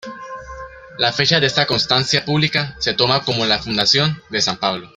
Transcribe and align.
La 0.97 1.13
fecha 1.13 1.39
de 1.39 1.45
esta 1.45 1.67
constancia 1.67 2.25
pública 2.25 2.73
se 2.79 2.95
toma 2.95 3.21
como 3.23 3.45
la 3.45 3.61
fundación 3.61 4.19
de 4.31 4.41
San 4.41 4.57
Pablo. 4.57 4.89